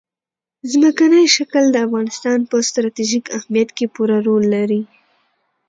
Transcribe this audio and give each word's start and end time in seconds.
ځمکنی 0.71 1.23
شکل 1.35 1.63
د 1.71 1.77
افغانستان 1.87 2.39
په 2.49 2.55
ستراتیژیک 2.67 3.25
اهمیت 3.37 3.69
کې 3.77 3.85
پوره 3.93 4.17
رول 4.27 4.43
لري. 4.55 4.81